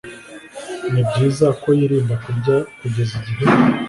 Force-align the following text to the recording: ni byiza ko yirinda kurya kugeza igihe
ni 0.91 1.01
byiza 1.07 1.47
ko 1.61 1.67
yirinda 1.77 2.15
kurya 2.23 2.55
kugeza 2.79 3.13
igihe 3.29 3.43